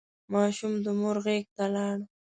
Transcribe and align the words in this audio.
ماشوم 0.33 0.73
د 0.85 0.87
مور 0.99 1.17
غېږ 1.25 1.45
ته 1.55 1.65
لاړ. 1.75 1.97